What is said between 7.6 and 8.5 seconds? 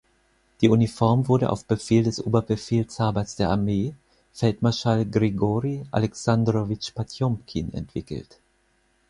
entwickelt.